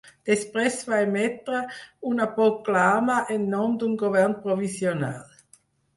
[0.27, 1.59] Després va emetre
[2.11, 5.21] una proclama en nom d'un govern provisional.